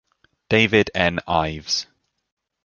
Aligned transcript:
David 0.49 0.89
N. 0.95 1.19
Ives. 1.27 1.85